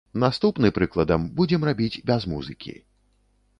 Наступны, 0.21 0.71
прыкладам, 0.77 1.27
будзем 1.41 1.61
рабіць 1.69 2.01
без 2.13 2.21
музыкі. 2.35 2.77